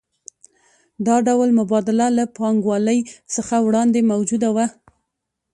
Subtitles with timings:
[1.05, 2.99] دا ډول مبادله له پانګوالۍ
[3.35, 4.67] څخه وړاندې موجوده وه